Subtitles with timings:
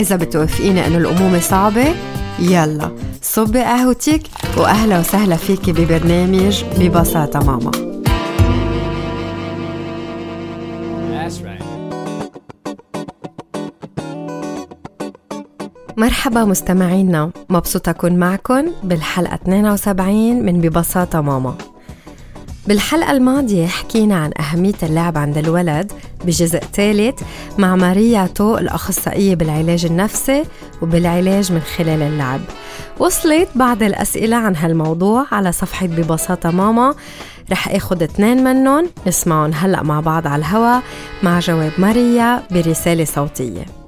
[0.00, 1.94] إذا بتوافقيني إنه الأمومة صعبة
[2.38, 2.90] يلا
[3.22, 4.22] صبي قهوتك
[4.56, 7.70] وأهلا وسهلا فيكي ببرنامج ببساطة ماما.
[15.96, 21.54] مرحبا مستمعينا مبسوطة أكون معكم بالحلقة 72 من ببساطة ماما.
[22.70, 25.92] بالحلقة الماضية حكينا عن أهمية اللعب عند الولد
[26.24, 27.22] بجزء ثالث
[27.58, 30.44] مع ماريا تو الأخصائية بالعلاج النفسي
[30.82, 32.40] وبالعلاج من خلال اللعب.
[32.98, 36.94] وصلت بعض الأسئلة عن هالموضوع على صفحة ببساطة ماما.
[37.52, 40.80] رح آخد اثنين منهم نسمعهم هلأ مع بعض على الهوا
[41.22, 43.79] مع جواب ماريا برسالة صوتية.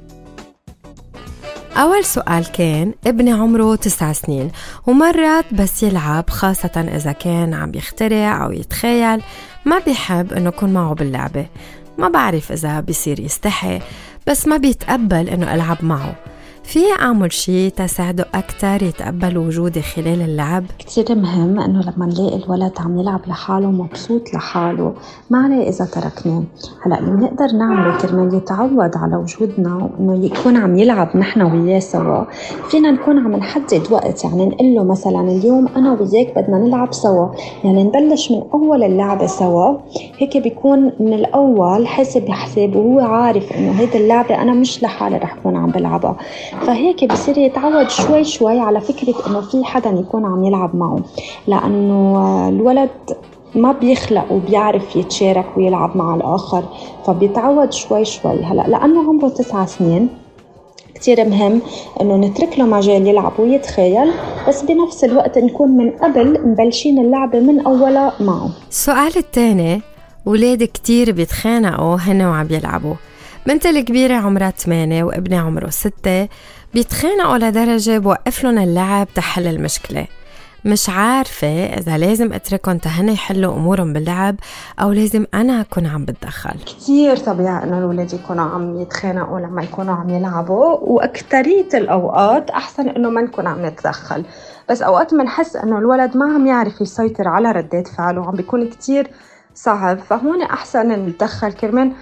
[1.76, 4.50] أول سؤال كان ابني عمره تسع سنين
[4.86, 9.22] ومرات بس يلعب خاصة إذا كان عم يخترع أو يتخيل.
[9.64, 11.46] ما بيحب إنه يكون معه باللعبة.
[11.98, 13.80] ما بعرف إذا بيصير يستحي
[14.26, 16.14] بس ما بيتقبل إنه ألعب معه.
[16.64, 22.72] في أعمل شيء تساعده أكثر يتقبل وجودي خلال اللعب؟ كتير مهم إنه لما نلاقي الولد
[22.78, 24.94] عم يلعب لحاله مبسوط لحاله
[25.30, 26.42] ما عليه إذا تركناه.
[26.86, 32.24] هلأ اللي بنقدر نعمله كرمال يتعود على وجودنا وإنه يكون عم يلعب نحن وياه سوا.
[32.70, 37.28] فينا نكون عم نحدد وقت يعني نقول له مثلا اليوم أنا وياك بدنا نلعب سوا
[37.64, 39.78] يعني نبلش من أول اللعبة سوا.
[40.18, 45.36] هيك بيكون من الأول حاسب حساب وهو عارف إنه هيدي اللعبة أنا مش لحالي رح
[45.42, 46.16] كون عم بلعبها.
[46.60, 50.98] فهيك بصير يتعود شوي شوي على فكرة إنه في حدا يكون عم يلعب معه
[51.46, 52.90] لأنه الولد
[53.54, 56.64] ما بيخلق وبيعرف يتشارك ويلعب مع الآخر
[57.06, 58.44] فبيتعود شوي شوي.
[58.44, 60.08] هلأ لأنه عمره تسعة سنين
[60.94, 61.60] كتير مهم
[62.00, 64.10] إنه نترك له مجال يلعب ويتخيل
[64.48, 68.50] بس بنفس الوقت نكون من قبل مبلشين اللعبة من أولها معه.
[68.70, 69.82] السؤال الثاني
[70.26, 72.94] ولادي كتير بيتخانقوا هن وعم يلعبوا.
[73.46, 76.28] بنتي الكبيرة عمرها 8 وابني عمره 6
[76.74, 80.06] بيتخانقوا لدرجة بوقف لهم اللعب تحل المشكلة.
[80.64, 84.36] مش عارفة إذا لازم أتركهم تهن يحلوا أمورهم باللعب
[84.80, 86.58] أو لازم أنا أكون عم بتدخل.
[86.66, 93.10] كتير طبيعي إنه الولاد يكونوا عم يتخانقوا لما يكونوا عم يلعبوا وأكترية الأوقات أحسن إنه
[93.10, 94.24] ما نكون عم نتدخل.
[94.70, 99.10] بس أوقات بنحس إنه الولد ما عم يعرف يسيطر على ردات فعله عم بيكون كتير
[99.54, 99.98] صعب.
[99.98, 101.92] فهون أحسن نتدخل كرمال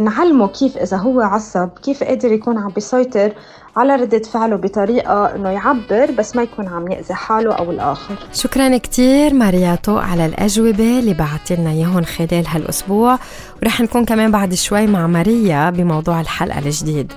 [0.00, 3.32] نعلمه كيف إذا هو عصب كيف قادر يكون عم بيسيطر
[3.76, 8.14] على ردة فعله بطريقة إنه يعبر بس ما يكون عم يأذي حاله أو الآخر.
[8.32, 13.18] شكرا كتير مارياتو على الأجوبة اللي بعتي لنا إياهم خلال هالأسبوع.
[13.62, 17.12] ورح نكون كمان بعد شوي مع ماريا بموضوع الحلقة الجديد.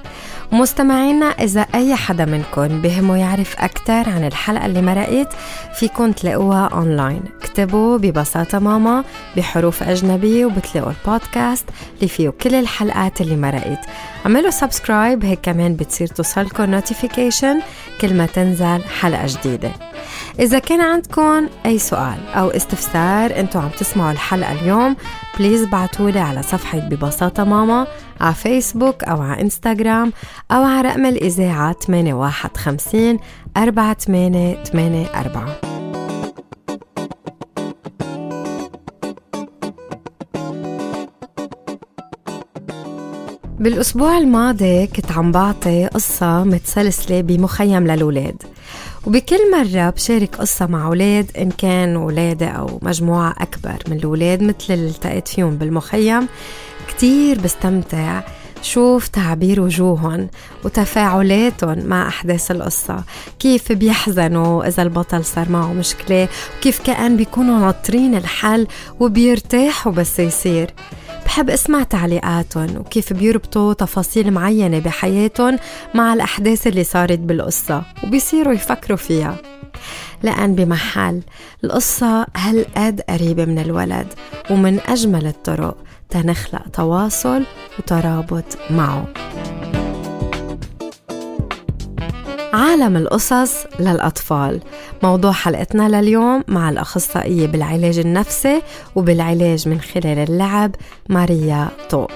[0.52, 5.34] مستمعينا إذا أي حدا منكم بهمه يعرف أكثر عن الحلقة اللي مرقت
[5.76, 9.04] فيكم تلاقوها أونلاين اكتبوا ببساطة ماما
[9.38, 11.66] بحروف أجنبية وبتلاقوا البودكاست
[11.96, 13.80] اللي فيه كل الحلقات اللي مرقت.
[14.26, 17.62] اعملوا subscribe هيك كمان بتصير توصلكم notification
[18.02, 19.72] كل ما تنزل حلقة جديدة.
[20.40, 24.96] إذا كان عندكم أي سؤال أو استفسار أنتوا عم تسمعوا الحلقة اليوم
[25.40, 27.88] please بعتولي على صفحة ببساطة ماما
[28.22, 30.14] على فيسبوك أو على إنستغرام
[30.52, 33.18] أو على رقم الإذاعة 815
[33.58, 35.78] 4884
[43.60, 48.44] بالأسبوع الماضي كنت عم بعطي قصة متسلسلة بمخيم للولاد
[49.08, 54.74] وبكل مرة بشارك قصة مع أولاد إن كان ولادة أو مجموعة أكبر من الولاد مثل
[54.74, 56.28] اللي التقيت فيهم بالمخيم.
[56.88, 58.22] كتير بستمتع
[58.62, 60.28] شوف تعبير وجوههم
[60.64, 63.04] وتفاعلاتهم مع أحداث القصة.
[63.40, 66.28] كيف بيحزنوا إذا البطل صار معه مشكلة
[66.58, 68.68] وكيف كأن بيكونوا ناطرين الحل
[69.00, 70.74] وبيرتاحوا بس يصير.
[71.38, 75.60] بحب أسمع تعليقاتهم وكيف بيربطوا تفاصيل معينة بحياتهم
[75.94, 79.36] مع الأحداث اللي صارت بالقصة وبيصيروا يفكروا فيها.
[80.24, 81.22] لأن بمحل
[81.64, 84.08] القصة هالقد قريبة من الولد
[84.52, 85.78] ومن أجمل الطرق
[86.10, 87.44] تنخلق تواصل
[87.80, 89.08] وترابط معه.
[92.58, 94.62] عالم القصص للأطفال.
[95.04, 98.62] موضوع حلقتنا لليوم مع الأخصائية بالعلاج النفسي
[98.96, 100.76] وبالعلاج من خلال اللعب
[101.10, 102.12] ماريا طوق.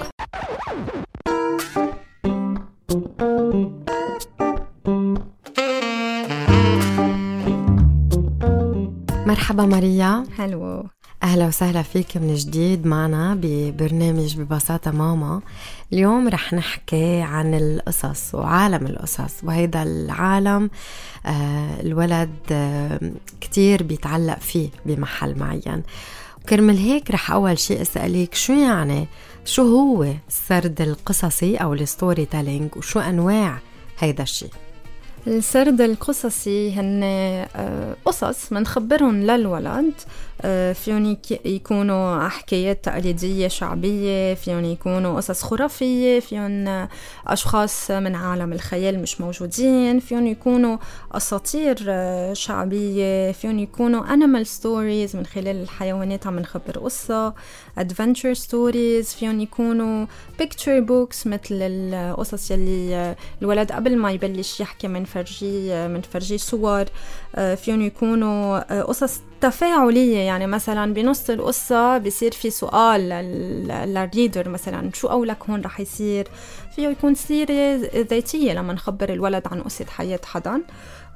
[9.26, 10.24] مرحبا ماريا.
[10.38, 10.84] hello.
[11.22, 15.40] أهلا وسهلا فيك من جديد معنا ببرنامج ببساطة ماما.
[15.92, 20.70] اليوم رح نحكي عن القصص وعالم القصص وهيدا العالم
[21.26, 23.00] آه الولد آه
[23.40, 25.82] كتير بيتعلق فيه بمحل معين.
[26.44, 29.08] وكرمل هيك رح أول شيء أسألك شو يعني؟
[29.44, 33.58] شو هو السرد القصصي أو ال storytelling؟ وشو أنواع
[33.98, 34.50] هيدا الشيء
[35.26, 39.92] السرد القصصي هن آه، قصص منخبرهم للولد
[40.74, 46.88] فيهم يكونوا حكايات تقليدية شعبية فيهم يكونوا قصص خرافية فيهم
[47.26, 50.76] أشخاص من عالم الخيال مش موجودين فيهم يكونوا
[51.12, 57.34] أساطير آه، شعبية فيهم يكونوا animal stories من خلال الحيوانات عم نخبر قصة
[57.80, 60.06] adventure stories فيهم يكونوا
[60.42, 66.84] picture books مثل القصص يلي الولد قبل ما يبلش يحكي منفرجيه منفرجيه صور
[67.56, 73.00] فيهم يكونوا قصص تفاعلية يعني مثلا بنص القصة بصير في سؤال
[73.68, 76.28] للريدر مثلا شو قولك هون رح يصير؟
[76.76, 80.62] فيه يكون سيرة ذاتية لما نخبر الولد عن قصة حياة حدا.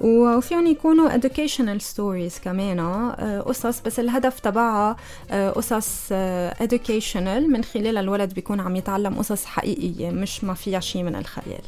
[0.01, 4.95] وفيهم يكونوا educational stories كمان آه، قصص بس الهدف تبعها
[5.31, 7.49] آه، قصص آه، educational.
[7.49, 11.63] من خلال الولد بيكون عم يتعلم قصص حقيقية مش ما فيها شيء من الخيال.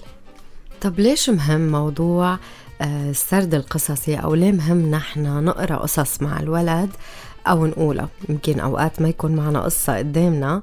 [0.81, 2.37] طب ليش مهم موضوع
[2.81, 6.89] السرد القصصي أو ليه مهم نحن نقرأ قصص مع الولد
[7.47, 10.61] أو نقولها يمكن أوقات ما يكون معنا قصة قدامنا.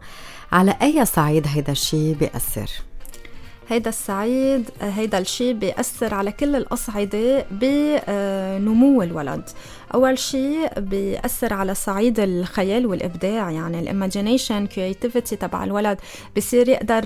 [0.53, 2.71] على أي صعيد هيدا الشيء بيأثر؟
[3.69, 9.43] هيدا السعيد هيدا الشيء بيأثر على كل الأصعدة بنمو الولد.
[9.95, 15.99] أول شيء بيأثر على صعيد الخيال والإبداع يعني ال imagination creativity تبع الولد
[16.37, 17.05] بصير يقدر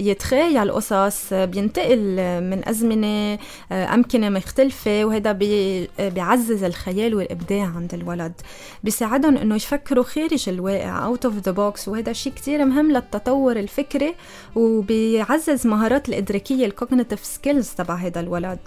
[0.00, 2.00] يتخيل قصص بينتقل
[2.40, 3.38] من أزمنة
[3.72, 5.32] أمكنة مختلفة وهذا
[5.98, 8.32] بيعزز الخيال والإبداع عند الولد.
[8.84, 14.14] بيساعدهم إنه يفكروا خارج الواقع out of the box وهذا شيء كتير مهم للتطور الفكري
[14.54, 18.58] وبيعزز مهارات الإدراكية ال cognitive skills تبع هذا الولد.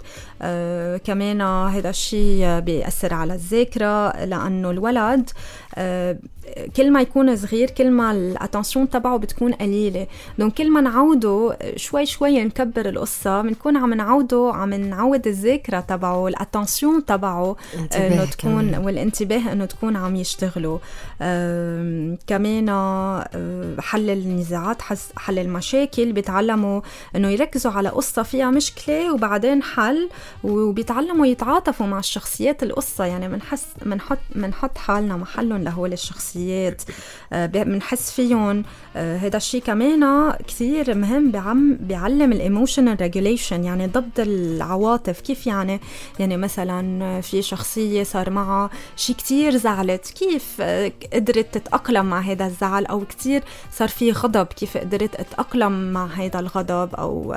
[0.42, 5.34] آه كمان هذا الشيء بيأثر على الذات الذاكره لأنه الولد آه،
[6.76, 10.06] كل ما يكون صغير كل ما ال attention تبعه بتكون قليلة.
[10.38, 16.28] donc كل ما نعوده شوي شوي نكبر القصة بنكون عم نعوده عم نعود الذاكرة تبعه
[16.28, 17.56] ال attention تبعه
[17.96, 18.84] إنه تكون كمان.
[18.84, 20.78] والانتباه إنه تكون عم يشتغلوا
[22.26, 24.82] كمان آه، حل النزاعات
[25.16, 26.80] حل المشاكل بيتعلموا
[27.16, 30.08] إنه يركزوا على قصة فيها مشكلة وبعدين حل
[30.44, 33.04] وبيتعلموا يتعاطفوا مع الشخصيات القصة.
[33.04, 36.82] يعني بنحس بنحط بنحط حالنا محلهم لهول الشخصيات
[37.32, 38.64] بنحس آه، فيهم.
[38.94, 45.20] هذا آه، الشيء كمان كثير مهم بعم بيعلم ال emotional regulation يعني ضبط العواطف.
[45.20, 45.80] كيف يعني؟
[46.18, 50.10] يعني مثلا في شخصية صار معها شيء كثير زعلت.
[50.10, 54.46] كيف آه، قدرت تتأقلم مع هذا الزعل؟ أو كثير صار في غضب.
[54.46, 57.34] كيف قدرت اتاقلم مع هذا الغضب؟ أو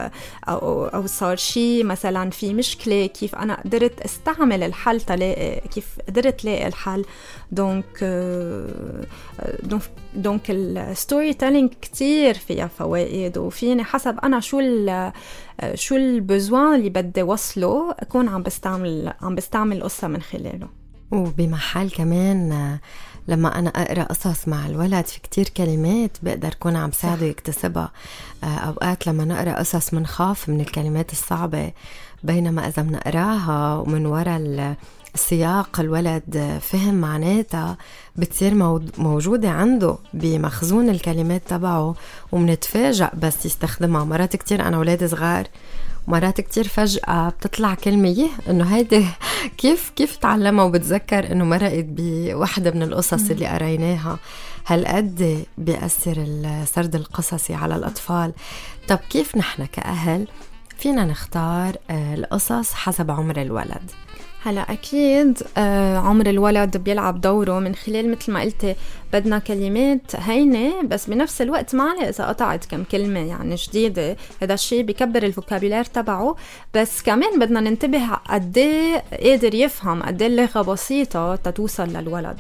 [0.49, 6.45] أو أو صار شيء مثلا في مشكلة؟ كيف أنا قدرت أستعمل الحل تلاقي كيف قدرت
[6.45, 7.05] لاقي الحل؟
[7.51, 8.03] donc
[9.63, 9.81] donc
[10.15, 15.11] donc ال storytelling كثير فيها فوائد وفيني حسب أنا شو ال
[15.73, 20.67] شو ال besoin اللي بدي وصله أكون عم بستعمل عم بستعمل القصة من خلاله.
[21.11, 22.77] وبمحل كمان
[23.27, 27.91] لما أنا أقرأ قصص مع الولد في كتير كلمات بقدر كون عم ساعده يكتسبها.
[28.43, 31.71] أوقات لما نقرأ قصص منخاف من الكلمات الصعبة
[32.23, 34.75] بينما إذا بنقراها ومن وراء
[35.17, 37.77] السياق الولد فهم معناتها
[38.15, 38.53] بتصير
[38.97, 41.95] موجودة عنده بمخزون الكلمات تبعه
[42.31, 44.03] ومنتفاجأ بس يستخدمها.
[44.03, 45.47] مرات كتير أنا ولاد صغار
[46.07, 49.05] مرات كتير فجأة بتطلع كلمة يه إنه هيدي
[49.61, 54.19] كيف كيف تعلمها وبتذكر إنه مرقت بوحدة من القصص اللي قريناها؟
[54.67, 58.33] هالقد بيأثر السرد القصصي على الأطفال؟
[58.87, 60.27] طب كيف نحن كأهل
[60.77, 63.91] فينا نختار آه، القصص حسب عمر الولد؟
[64.47, 68.75] هلا أكيد آه عمر الولد بيلعب دوره من خلال مثل ما قلتي
[69.13, 74.53] بدنا كلمات هينة بس بنفس الوقت ما عليه إذا قطعت كم كلمة يعني جديدة هذا
[74.53, 76.35] الشيء بكبر الفوكابيلار تبعه.
[76.73, 82.37] بس كمان بدنا ننتبه قد إيه قادر يفهم قد إيه اللغة بسيطة تتوصل للولد.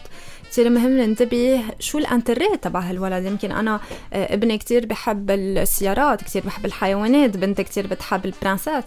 [0.51, 3.25] كثير مهم ننتبه شو ال intérêt تبع هالولد.
[3.25, 3.79] يمكن أنا
[4.13, 8.85] آه، ابني كثير بحب السيارات كثير بحب الحيوانات بنتي كثير بتحب ال princesses.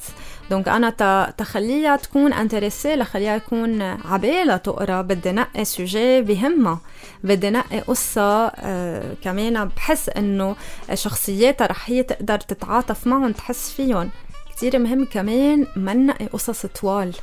[0.51, 6.81] donc أنا تخليها تكون intéressée لخليها يكون عبالة تقرأ بدي نقي sujet بهمها.
[7.25, 10.57] بدي نقي قصة آه كمان بحس إنه
[10.95, 14.11] شخصياتها رح هي تقدر تتعاطف معهم تحس فيهم.
[14.57, 17.15] كتير مهم كمان ما نقي قصص طوال.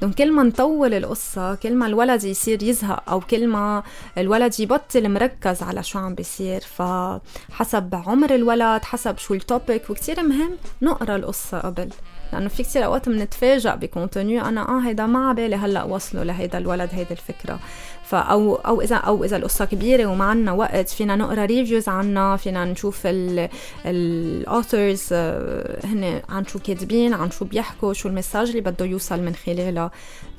[0.00, 3.82] donc كل ما نطول القصة كل ما الولد يصير يزهق أو كل ما
[4.18, 6.60] الولد يبطل مركز على شو عم بيصير.
[6.60, 10.50] فحسب عمر الولد حسب شو ال topic وكتير مهم
[10.82, 11.88] نقرأ القصة قبل.
[12.32, 16.58] لأنه في كثير أوقات بنتفاجئ ب contenu أنا آه هيدا ما عبالي هلأ وصله لهيدا
[16.58, 17.58] الولد هيدي الفكرة.
[18.04, 22.64] فأو أو اذا أو إذا القصة كبيرة وما عندنا وقت فينا نقرأ reviews عنها فينا
[22.64, 23.02] نشوف
[23.86, 28.84] ال authors آه، هن عن شو كاتبين عن شو بيحكوا شو ال message اللي بده
[28.84, 29.90] يوصل من خلالها.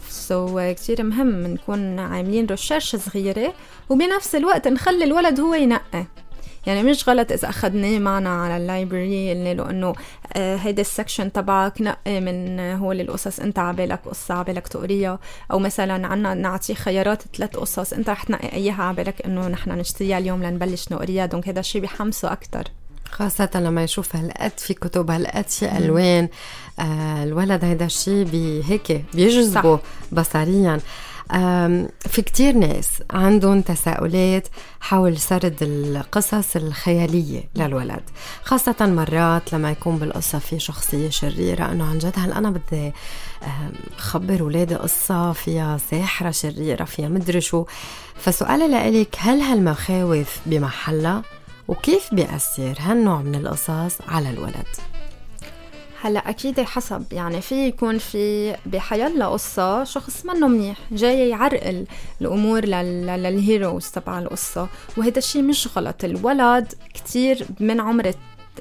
[0.10, 3.54] so so, كثير مهم نكون عاملين research صغيرة
[3.90, 6.06] وبنفس الوقت نخلي الولد هو ينقي.
[6.68, 9.94] يعني مش غلط إذا أخذناه معنا على ال library قلنا له إنه
[10.34, 15.20] آه، هيدا ال section تبعك نقي من هول القصص أنت عبالك قصة عبالك تقريها
[15.52, 20.18] أو مثلا عنا نعطيه خيارات ثلاث قصص أنت رح تنقي إياها عبالك إنه نحن نشتريها
[20.18, 21.26] اليوم لنبلش نقريها.
[21.26, 22.64] donc هذا الشيء بحمسه أكثر
[23.12, 26.30] خاصة لما يشوف هالقد في كتب هالقد في ألوان.
[26.80, 29.80] آه الولد هيدا الشيء بي هيك بيجذبه
[30.12, 30.80] بصريا.
[32.00, 34.48] في كتير ناس عندهم تساؤلات
[34.80, 38.04] حول سرد القصص الخيالية للولد
[38.44, 42.92] خاصة مرات لما يكون بالقصة في شخصية شريرة أنه عن جد هل أنا بدي
[43.98, 47.66] خبر ولادي قصة فيها ساحرة شريرة فيها مدري شو
[48.16, 51.22] فسؤالي لإلك هل هالمخاوف بمحلها
[51.68, 54.95] وكيف بيأثر هالنوع من القصص على الولد؟
[56.06, 57.04] هلا أكيد حسب.
[57.12, 61.86] يعني في يكون في بحيلا قصه شخص منه منيح جاي يعرقل
[62.22, 66.04] الأمور للهيروز تبع القصة وهذا الشيء مش غلط.
[66.04, 68.08] الولد كتير من عمر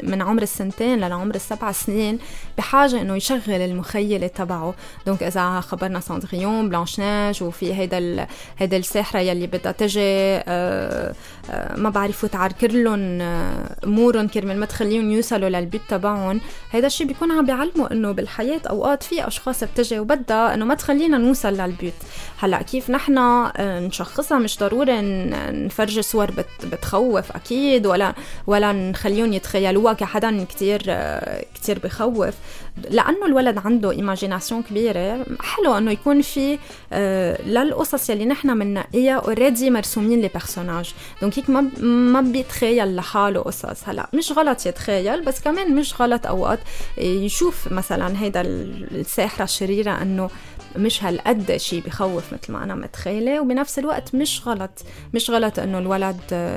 [0.02, 2.18] من عمر السنتين لعمر السبع سنين
[2.58, 4.74] بحاجة إنه يشغل المخيلة تبعه.
[5.06, 8.26] donc إذا خبرنا Cendrillon Blanche-Neige وفي هيدا ال...
[8.58, 11.14] هيدا الساحرة يلي بدها تجي آه
[11.50, 16.40] آه ما بعرف تعرقل لهم آه أمورهم كرمال ما تخليهم يوصلوا للبيت تبعهم.
[16.72, 21.18] هيدا الشيء بيكون عم بيعلموا إنه بالحياة أوقات في أشخاص بتجي وبدها إنه ما تخلينا
[21.18, 21.94] نوصل للبيت.
[22.38, 25.00] هلأ كيف نحن آه، نشخصها؟ مش ضروري
[25.50, 26.30] نفرجي صور
[26.64, 28.14] بتخوف أكيد ولا
[28.46, 30.82] ولا نخليهم يتخيلوا هو كحدا كتير
[31.54, 32.34] كتير بخوف.
[32.90, 35.26] لأنه الولد عنده imagination كبيرة.
[35.40, 36.58] حلو إنه يكون في
[36.92, 43.40] آه، للقصص يلي نحن بننقيها already مرسومين les personnages donc هيك ما ما بيتخيل لحاله
[43.40, 43.88] قصص.
[43.88, 46.58] هلا مش غلط يتخيل بس كمان مش غلط أوقات
[46.98, 50.30] يشوف مثلا هيدا الساحرة الشريره إنه
[50.76, 54.70] مش هالقد شيء بخوف مثل ما أنا متخيلة وبنفس الوقت مش غلط.
[55.14, 56.16] مش غلط إنه الولد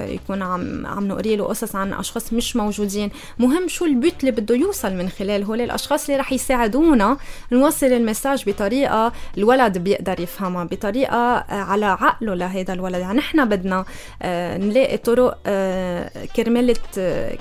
[0.09, 3.09] يكون عم عم نقري له قصص عن أشخاص مش موجودين.
[3.39, 7.17] مهم شو البيت اللي بده يوصل من خلال هول الأشخاص اللي رح يساعدونا
[7.51, 12.99] نوصل المساج بطريقة الولد بيقدر يفهمها بطريقة على عقله لهذا الولد.
[12.99, 13.85] يعني نحن بدنا
[14.21, 16.73] آه، نلاقي طرق آه، كرمال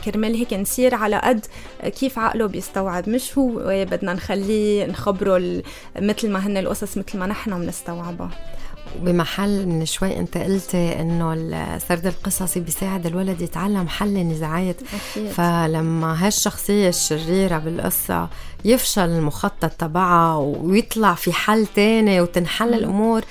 [0.04, 1.46] كرمال هيك نصير على قد
[2.00, 3.08] كيف عقله بيستوعب.
[3.08, 3.50] مش هو
[3.84, 5.62] بدنا نخليه نخبره
[6.00, 8.30] مثل ما هن القصص مثل ما نحن بنستوعبها.
[9.00, 14.76] بمحل من شوي انت قلتي انه سرد القصصي بيساعد الولد يتعلم حل النزاعات
[15.32, 18.28] فلما هالشخصية الشريرة بالقصة
[18.64, 23.24] يفشل المخطط تبعها ويطلع في حل تاني وتنحل الأمور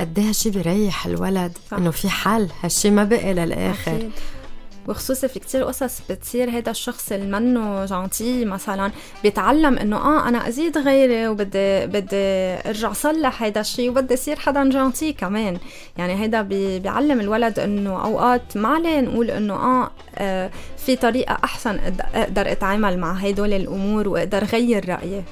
[0.00, 3.96] قد إيه هالشي بيريح الولد إنه في حل؟ هالشي ما بقي للآخر.
[3.96, 4.10] أكيد.
[4.88, 8.90] وخصوصي في كتير قصص بتصير هذا الشخص اللي منه جانتي مثلا
[9.22, 12.16] بيتعلم إنه آه أنا أزيد غيري وبدي بدي
[12.68, 15.58] أرجع صلح هذا الشيء وبدي أصير حدا جانتي كمان.
[15.98, 21.38] يعني هيدا بي بيعلم الولد إنه أوقات ما عليه نقول إنه آه, آه في طريقة
[21.44, 21.80] أحسن
[22.14, 25.22] أقدر أتعامل مع هدول الأمور وأقدر غير رأيي.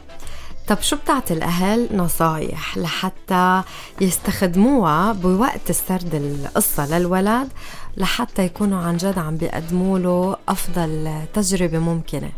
[0.67, 3.63] طب شو بتعطي الأهل نصايح لحتى
[4.01, 7.49] يستخدموها بوقت السرد القصة للولد
[7.97, 12.31] لحتى يكونوا عن جد عم بيقدموا له أفضل تجربة ممكنة.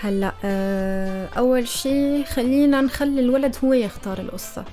[0.00, 4.64] هلا آه، أول شيء خلينا نخلي الولد هو يختار القصة.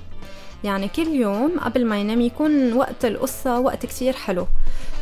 [0.64, 4.46] يعني كل يوم قبل ما ينام يكون وقت القصة وقت كتير حلو.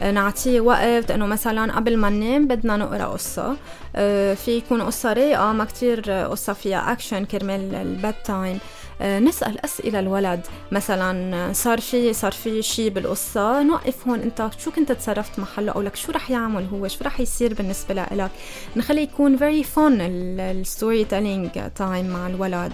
[0.03, 3.57] آه، نعطيه وقت إنه مثلا قبل ما ننام بدنا نقرأ قصة.
[3.97, 8.59] آه، في يكون قصة رايقة ما كتير قصة فيها اكشن كرمال ال bedtime
[9.03, 10.41] نسأل أسئلة الولد.
[10.73, 14.21] مثلا صار في صار في شيء بالقصة نوقف هون.
[14.21, 17.95] أنت شو كنت تصرفت محله أو لك شو رح يعمل هو؟ شو رح يصير بالنسبة
[17.95, 18.31] لك؟
[18.77, 22.73] نخلي يكون very fun ال story telling time مع الولد.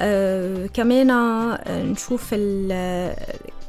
[0.00, 1.08] آه كمان
[1.68, 2.34] نشوف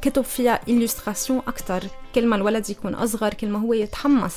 [0.04, 1.82] كتب فيها illustration أكتر.
[2.14, 4.36] كل ما الولد يكون أصغر كل ما هو يتحمس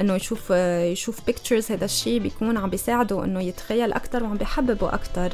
[0.00, 1.70] إنه يشوف يشوف pictures.
[1.70, 5.32] هذا الشيء بيكون عم بيساعده إنه يتخيل أكتر وعم بيحببه أكتر.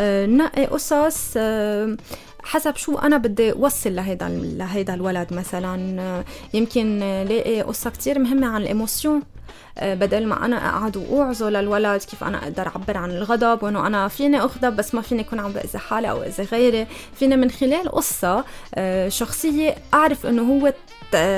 [0.00, 1.96] آه، نقي قصص آه،
[2.42, 6.00] حسب شو أنا بدي أوصل لهيدا لهيدا الولد مثلا.
[6.00, 6.24] آه،
[6.54, 6.98] يمكن
[7.28, 9.22] لاقي قصة كتير مهمة عن الإيموسيون.
[9.71, 14.08] آه، بدل ما أنا أقعد واوعظه للولد كيف أنا أقدر أعبر عن الغضب وإنه أنا
[14.08, 16.86] فيني أغضب بس ما فيني اكون عم بأذي حالي أو أذي غيري.
[17.14, 20.72] فيني من خلال قصة آه، شخصية أعرف إنه هو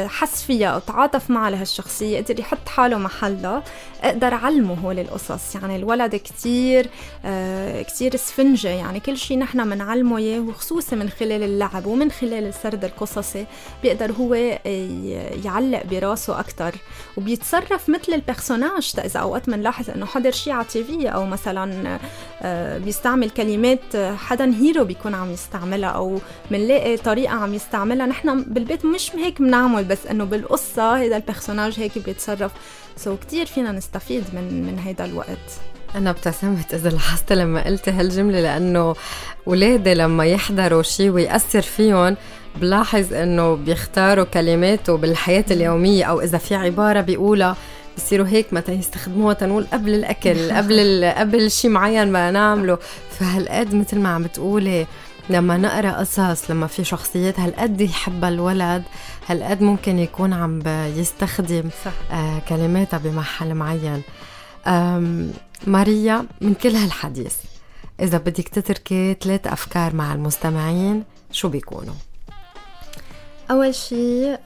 [0.08, 3.62] حس فيها أو تعاطف معها لهالشخصية قدر يحط حاله محلها
[4.02, 5.54] أقدر أعلمه هول القصص.
[5.54, 6.88] يعني الولد كتير
[7.24, 8.68] آه كتير سفنجة.
[8.68, 13.46] يعني كل شيء نحن بنعلمه إياه وخصوصي من خلال اللعب ومن خلال السرد القصصي
[13.82, 14.34] بيقدر هو
[15.44, 16.74] يعلق براسه أكثر
[17.16, 21.98] وبيتصرف مثل ال personnage إذا أوقات بنلاحظ إنه حضر شيء TV أو مثلا
[22.42, 26.18] آه بيستعمل كلمات حدا hero بيكون عم يستعملها أو
[26.50, 28.06] بنلاقي طريقة عم يستعملها.
[28.06, 32.52] نحن بالبيت مش هيك بنعمل بس إنه بالقصة هذا ال personnage هيك بيتصرف.
[32.96, 35.60] so so كتير فينا نستفيد من من هيدا الوقت.
[35.94, 38.94] أنا ابتسمت إذا لاحظت لما قلت هالجملة لأنه
[39.46, 42.16] ولادي لما يحضروا شيء ويأثر فيهم
[42.56, 47.56] بلاحظ إنه بيختاروا كلماته بالحياة اليومية أو إذا في عبارة بيقولها
[47.96, 52.78] بصيروا هيك متى يستخدموها تنقول قبل الأكل قبل قبل شيء معين ما نعمله
[53.10, 54.86] فهالقد مثل ما عم بتقولي
[55.30, 58.82] لما نقرأ قصص لما في شخصيات هالقد يحبها الولد
[59.26, 60.62] هالقد ممكن يكون عم
[60.96, 61.92] يستخدم صح.
[62.12, 64.02] آه كلماتها بمحل معين
[65.66, 67.34] ماريا من كل هالحديث
[68.00, 71.94] إذا بدك تتركي ثلاث أفكار مع المستمعين شو بيكونوا؟
[73.50, 74.38] أول شيء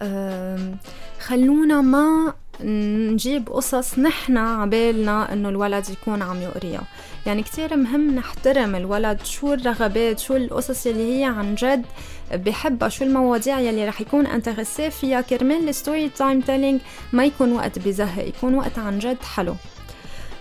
[1.21, 6.83] خلونا ما نجيب قصص نحن عبالنا إنه الولد يكون عم يقريها.
[7.27, 11.85] يعني كتير مهم نحترم الولد شو الرغبات شو القصص اللي هي عن جد
[12.33, 15.21] بحبها شو المواضيع يلي رح يكون intéressé فيها.
[15.21, 16.81] كرمال ال story time telling
[17.13, 19.55] ما يكون وقت بزهق يكون وقت عن جد حلو.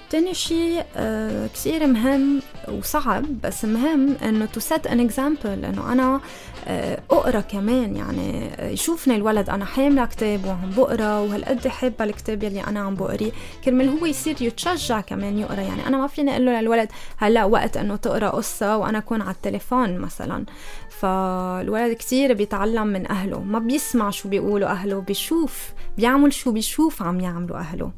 [0.10, 6.20] تاني شيء آه كثير مهم وصعب بس مهم إنه to set an example إنه أنا
[6.68, 12.44] آه أقرأ كمان يعني آه، يشوفني الولد أنا حاملة كتاب وعم بقرأ وهالقد حابة الكتاب
[12.44, 13.32] يلي أنا عم بقريه.
[13.66, 17.78] كرمال هو يصير يتشجع كمان يقرأ يعني أنا ما فيني أقول له للولد هلأ وقت
[17.78, 20.46] إنه تقرأ قصة وأنا أكون على التليفون مثلا.
[20.90, 27.20] فالولد كتير بيتعلم من أهله ما بيسمع شو بيقولوا أهله بيشوف بيعمل شو بيشوف عم
[27.20, 27.92] يعملوا أهله.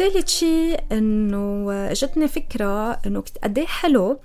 [0.00, 4.20] ثالث شيء إنه اجتني فكرة إنه قد إيه حلو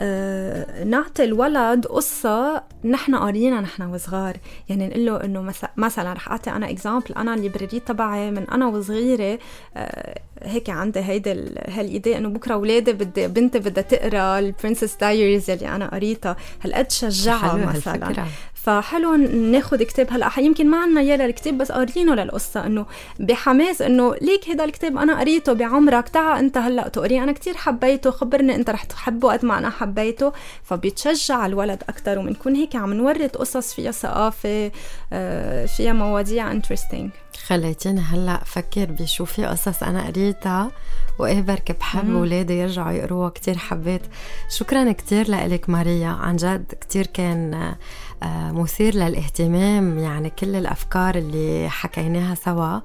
[0.00, 4.36] آه نعطي الولد قصة نحن قارينا نحن وصغار.
[4.68, 8.66] يعني نقول له إنه مثلا رح أعطي أنا example أنا ال library تبعي من أنا
[8.66, 9.38] وصغيرة
[9.76, 11.30] آه هيك عندي هيدي
[11.68, 16.36] هال idea إنه بكرة أولادي بدي بنتي بدها تقرأ ال Princess Diaries اللي أنا قريتها.
[16.62, 18.26] هالقد شجعها مثلا.
[18.68, 20.30] فحلو ناخذ كتاب هلأ.
[20.38, 22.86] يمكن ما عنا اياه للكتاب بس قارينه للقصة إنه
[23.20, 26.08] بحماس إنه ليك هذا الكتاب أنا قريته بعمرك.
[26.08, 28.10] تعا أنت هلأ تقريه أنا كتير حبيته.
[28.10, 30.32] خبرني أنت رح تحبه قد ما أنا حبيته.
[30.64, 34.70] فبيتشجع الولد أكثر وبنكون هيك عم نورد قصص فيها ثقافة
[35.12, 37.10] آه، فيها مواضيع انترستينج
[37.46, 40.70] خليتيني هلأ فكر بشو في قصص أنا قريتها.
[41.18, 44.02] وإيه بركي بحب اولادي يرجعوا يقروها كتير حبيت.
[44.50, 46.08] شكرا كتير لك ماريا.
[46.08, 47.74] عن جد كتير كان
[48.22, 49.98] آه، مثير للاهتمام.
[49.98, 52.80] يعني كل الأفكار اللي حكيناها سوا.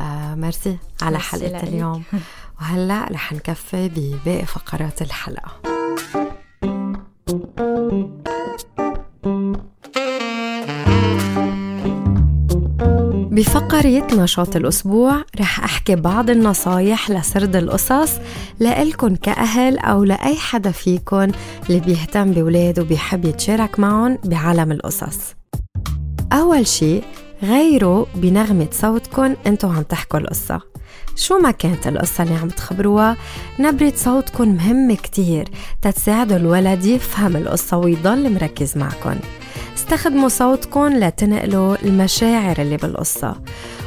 [0.00, 2.02] آه، ميرسي على حلقة اليوم.
[2.60, 5.52] وهلأ رح نكفي بباقي فقرات الحلقة.
[13.36, 18.12] بفقرة نشاط الأسبوع رح أحكي بعض النصايح لسرد القصص
[18.60, 21.32] لإلكن كأهل أو لأي حدا فيكن
[21.68, 25.18] اللي بيهتم بولاده وبيحب يتشارك معهم بعالم القصص.
[26.32, 27.00] أول شي
[27.42, 30.60] غيروا بنغمة صوتكن إنتو عم تحكوا القصة.
[31.16, 33.16] شو ما كانت القصة اللي عم تخبروها؟
[33.58, 35.48] نبرة صوتكن مهمة كتير
[35.82, 39.16] تتساعدوا الولد يفهم القصة ويضل مركز معكن.
[39.86, 43.34] استخدموا صوتكم لتنقلوا المشاعر اللي بالقصة.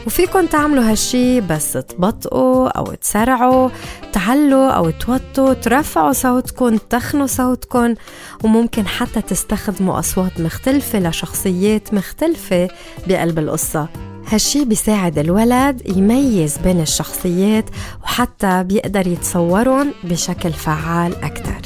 [0.07, 3.69] وفيكم تعملوا هالشي بس تبطئوا أو تسرعوا
[4.13, 7.95] تعلوا أو توطوا ترفعوا صوتكم تخنوا صوتكم
[8.43, 12.67] وممكن حتى تستخدموا أصوات مختلفة لشخصيات مختلفة
[13.07, 13.87] بقلب القصة.
[14.27, 17.65] هالشي بيساعد الولد يميز بين الشخصيات
[18.03, 21.61] وحتى بيقدر يتصورهم بشكل فعال أكتر.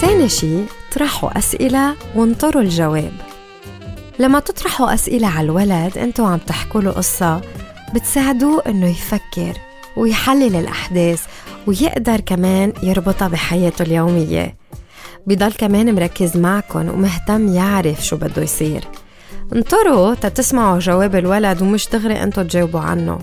[0.00, 0.58] تاني شي
[0.96, 3.12] اطرحوا أسئلة وانطروا الجواب.
[4.18, 7.40] لما تطرحوا أسئلة على الولد أنتوا عم تحكوا له قصة
[7.94, 9.52] بتساعدوه إنه يفكر
[9.96, 11.24] ويحلل الأحداث
[11.66, 14.56] ويقدر كمان يربطها بحياته اليومية.
[15.26, 18.84] بضل كمان مركز معكم ومهتم يعرف شو بده يصير.
[19.52, 23.18] انطروا تتسمعوا جواب الولد ومش دغري أنتوا تجاوبوا عنه.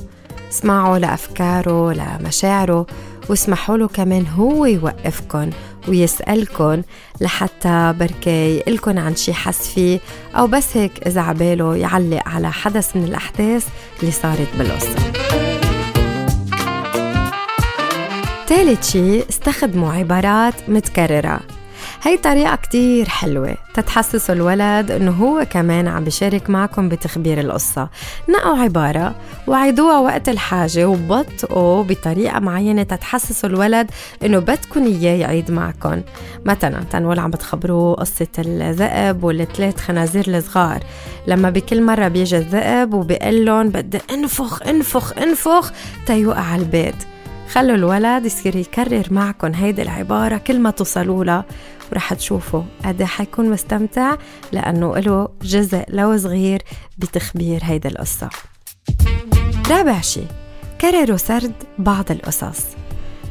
[0.51, 2.85] اسمعوا لأفكاره لمشاعره.
[3.29, 5.49] واسمحوا له كمان هو يوقفكن
[5.87, 6.83] ويسألكن
[7.21, 9.99] لحتى بركي يقلكن عن شي حس فيه
[10.35, 13.67] أو بس هيك إذا عباله يعلق على حدث من الأحداث
[13.99, 15.13] اللي صارت بالقصة.
[18.47, 21.39] ثالث شي استخدموا عبارات متكررة.
[22.05, 27.89] هي طريقة كتير حلوة تتحسسوا الولد إنه هو كمان عم بيشارك معكم بتخبير القصة.
[28.29, 29.15] نقوا عبارة
[29.47, 33.91] وعيدوها وقت الحاجة وبطئوا بطريقة معينة تتحسسوا الولد
[34.25, 36.01] إنه بدكم إياه يعيد معكم
[36.45, 40.83] مثلا تنقول عم بتخبروه قصة الذئب والثلاث خنازير الصغار.
[41.27, 45.71] لما بكل مرة بيجي الذئب وبيقول لهم بدي أنفخ أنفخ أنفخ
[46.05, 46.95] تيوقع على البيت.
[47.51, 51.45] خلوا الولد يصير يكرر معكم هيدي العبارة كل ما توصلوا لها.
[51.93, 54.15] ورح تشوفوا قد حيكون مستمتع
[54.51, 56.61] لأنه له جزء لو صغير
[56.97, 58.29] بتخبير هيدي القصة.
[59.69, 60.21] رابع شي
[60.81, 62.59] كرروا سرد بعض القصص.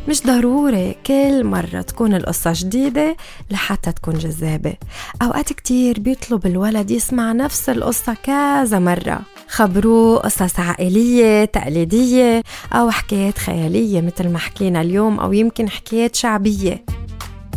[0.09, 3.16] مش ضروري كل مرة تكون القصة جديدة
[3.51, 4.75] لحتى تكون جذابة.
[5.22, 9.20] أوقات كتير بيطلب الولد يسمع نفس القصة كذا مرة.
[9.48, 16.85] خبروه قصص عائلية تقليدية أو حكايات خيالية مثل ما حكينا اليوم أو يمكن حكايات شعبية.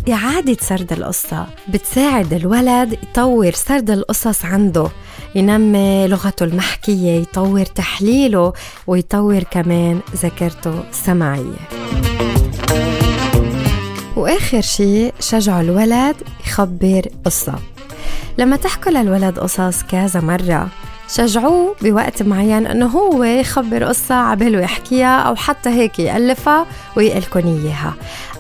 [0.10, 4.88] إعادة سرد القصة بتساعد الولد يطور سرد القصص عنده.
[5.36, 8.54] ينمي لغته المحكية يطور تحليله
[8.88, 11.60] ويطور كمان ذاكرته السمعية
[14.15, 16.15] وآخر شيء شجعوا الولد
[16.46, 17.56] يخبر قصة.
[18.38, 20.68] لما تحكوا للولد قصص كذا مرة
[21.10, 26.65] شجعوه بوقت معين إنه هو يخبر قصة عباله يحكيها أو حتى هيك يألفها
[26.98, 27.94] ويقلكن إياها.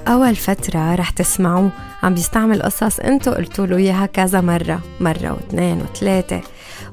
[0.07, 1.71] أول فترة رح تسمعوه
[2.03, 6.41] عم بيستعمل قصص إنتو قلتوا له إياها كذا مرة مرة واثنين وثلاثة.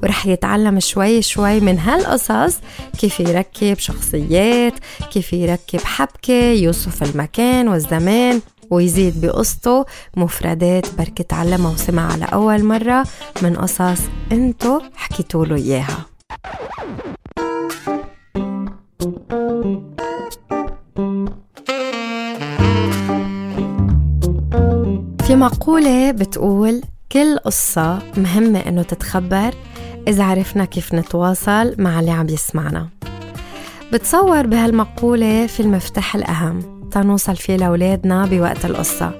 [0.02, 2.58] ورح يتعلم شوي شوي من هالقصص
[2.98, 4.74] كيف يركب شخصيات
[5.12, 8.40] كيف يركب حبكة يوصف المكان والزمان.
[8.72, 9.84] ويزيد بقصته
[10.16, 13.04] مفردات بركي تعلمها وسمعها لأول مرة
[13.42, 14.00] من قصص
[14.32, 16.06] انتو حكيتوا له إياها.
[25.26, 26.82] في مقولة بتقول
[27.12, 29.54] كل قصة مهمة إنه تتخبر
[30.08, 32.88] إذا عرفنا كيف نتواصل مع اللي عم يسمعنا.
[33.92, 36.81] بتصور بهالمقولة في المفتاح الأهم.
[36.92, 39.12] تنوصل فيه لأولادنا بوقت القصة.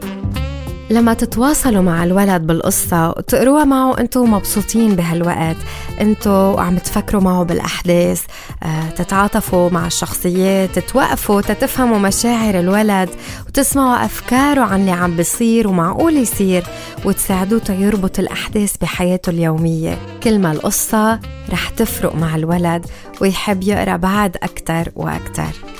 [0.91, 5.57] لما تتواصلوا مع الولد بالقصة وتقروها معه انتو مبسوطين بهالوقت.
[6.01, 8.23] انتو عم تفكروا معه بالأحداث
[8.63, 13.09] آه، تتعاطفوا مع الشخصيات تتوقفوا تتفهموا مشاعر الولد
[13.47, 16.65] وتسمعوا أفكاره عن اللي عم بيصير ومعقول يصير
[17.05, 19.99] وتساعدوه يربط الأحداث بحياته اليومية.
[20.23, 22.87] كل ما القصة رح تفرق مع الولد
[23.21, 25.72] ويحب يقرأ بعد أكتر وأكتر.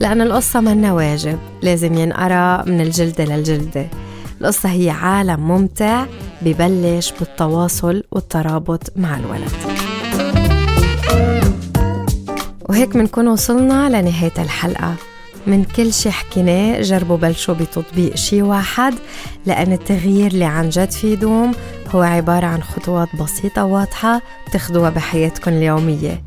[0.00, 3.86] لأن القصة منا واجب لازم ينقرأ من الجلدة للجلدة.
[4.40, 6.06] القصة هي عالم ممتع
[6.42, 9.52] ببلش بالتواصل والترابط مع الولد.
[12.68, 14.94] وهيك منكون وصلنا لنهاية الحلقة.
[15.46, 18.94] من كل شي حكيناه جربوا بلشوا بتطبيق شي واحد
[19.46, 21.52] لأن التغيير اللي عن جد فيه دوم
[21.94, 24.22] هو عبارة عن خطوات بسيطة واضحة
[24.52, 26.22] تاخدوها بحياتكم اليومية.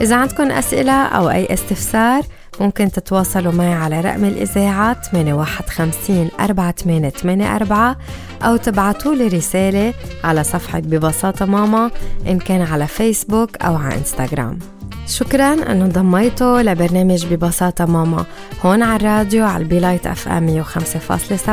[0.00, 2.22] إذا عندكم أسئلة أو أي استفسار
[2.60, 7.96] ممكن تتواصلوا معي على رقم الإذاعة 851 4884
[8.42, 9.94] أو تبعتوا لي رسالة
[10.24, 11.90] على صفحة ببساطة ماما
[12.26, 14.58] إن كان على فيسبوك أو على إنستغرام.
[15.06, 18.24] شكرا انه انضميتوا لبرنامج ببساطة ماما
[18.64, 21.48] هون على الراديو على ال Be Light FM 105.7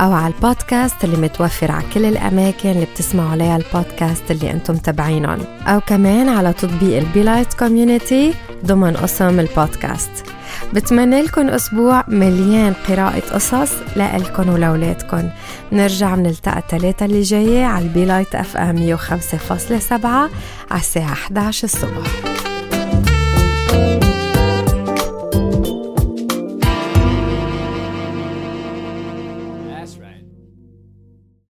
[0.00, 5.38] أو على البودكاست اللي متوفر على كل الأماكن اللي بتسمعوا عليها البودكاست اللي أنتم متابعينهم.
[5.66, 8.34] أو كمان على تطبيق ال Be Light Community
[8.66, 10.10] ضمن قسم البودكاست.
[10.72, 15.28] بتمنى لكم أسبوع مليان قراءة قصص لإلكن ولأولادكن.
[15.72, 20.04] نرجع نلتقى الثلاثة اللي جاية على ال Be Light FM 105.7
[20.70, 22.31] على الساعة 11 الصبح.